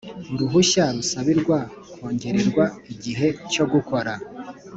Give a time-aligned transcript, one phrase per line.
[0.33, 1.57] uruhushya rusabirwa
[1.97, 4.13] kongererwa igihe cyo gukora